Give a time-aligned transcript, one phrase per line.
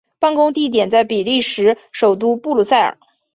[0.17, 2.97] 办公地点在比利时首都布鲁塞尔。